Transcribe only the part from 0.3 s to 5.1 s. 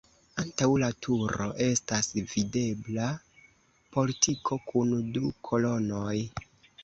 Antaŭ la turo estas videbla portiko kun